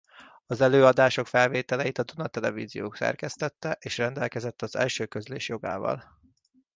[0.47, 6.19] Az előadások felvételeit a Duna Televízió szerkesztette és rendelkezett az első közlés jogával.